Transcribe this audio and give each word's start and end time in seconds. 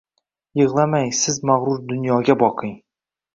Yiglamang 0.59 1.11
siz 1.19 1.37
magrur 1.51 1.79
dunyoga 1.93 2.33
boqing 2.41 2.75